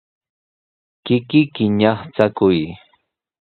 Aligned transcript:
Kikiyki 1.05 1.63
ñaqchakuy. 1.79 2.59